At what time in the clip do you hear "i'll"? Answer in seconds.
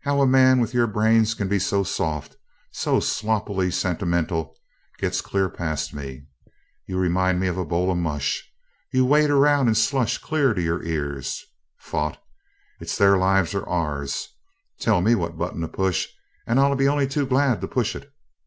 16.58-16.74